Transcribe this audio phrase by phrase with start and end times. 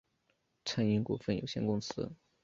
[0.65, 2.11] 餐饮股份有限公司